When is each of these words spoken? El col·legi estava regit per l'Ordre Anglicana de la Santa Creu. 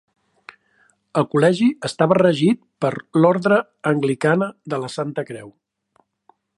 El 1.21 1.27
col·legi 1.33 1.67
estava 1.89 2.17
regit 2.19 2.63
per 2.85 2.91
l'Ordre 3.21 3.61
Anglicana 3.93 4.49
de 4.75 4.85
la 4.87 4.93
Santa 4.99 5.27
Creu. 5.33 5.55